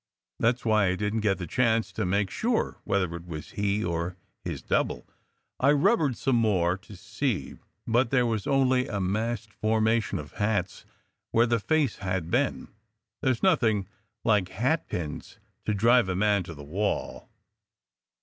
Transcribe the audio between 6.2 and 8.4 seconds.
more, to see, but there